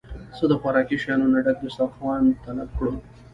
[0.35, 2.93] څخه د خوراکي شيانو نه ډک دستارخوان طلب کړو